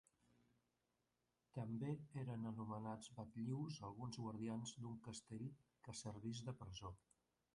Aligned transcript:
També 1.57 1.89
eren 2.21 2.47
anomenats 2.55 3.11
batllius 3.19 3.77
alguns 3.89 4.19
guardians 4.23 4.75
d'un 4.85 4.97
castell 5.09 5.47
que 5.89 5.95
servís 6.03 6.41
de 6.49 6.57
presó. 6.65 6.95